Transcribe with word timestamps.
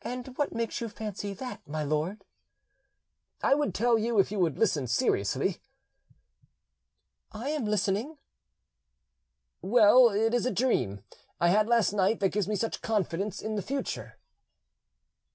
"And 0.00 0.28
what 0.38 0.54
makes 0.54 0.80
you 0.80 0.88
fancy 0.88 1.34
that, 1.34 1.68
my 1.68 1.82
lord?" 1.82 2.24
"I 3.42 3.54
would 3.54 3.74
tell 3.74 3.98
you, 3.98 4.18
if 4.18 4.32
you 4.32 4.38
would 4.38 4.58
listen 4.58 4.86
seriously." 4.86 5.58
"I 7.32 7.50
am 7.50 7.66
listening." 7.66 8.16
"Well, 9.60 10.08
it 10.08 10.32
is 10.32 10.46
a 10.46 10.50
dream 10.50 11.04
I 11.38 11.48
had 11.50 11.68
last 11.68 11.92
night 11.92 12.20
that 12.20 12.30
gives 12.32 12.48
me 12.48 12.56
such 12.56 12.80
confidence 12.80 13.42
in 13.42 13.56
the 13.56 13.62
future." 13.62 14.16